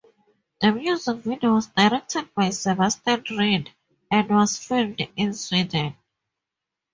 The 0.61 0.71
music 0.71 1.17
video 1.17 1.53
was 1.53 1.67
directed 1.67 2.33
by 2.33 2.49
Sebastian 2.49 3.23
Reed 3.37 3.71
and 4.09 4.27
was 4.31 4.57
filmed 4.57 4.99
in 5.15 5.35
Sweden. 5.35 5.95